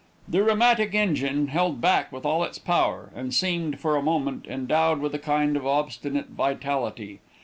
The 0.27 0.41
rheumatic 0.43 0.95
engine 0.95 1.49
held 1.49 1.79
back 1.79 2.11
with 2.11 2.25
all 2.25 2.43
its 2.43 2.57
power, 2.57 3.11
and 3.15 3.31
seemed, 3.35 3.79
for 3.79 3.93
the 3.93 4.01
moment, 4.01 4.47
endowed 4.47 4.99
with 4.99 5.13
a 5.13 5.19
kind 5.19 5.55
of 5.55 5.67
obstinate 5.67 6.29
vitality. 6.29 7.19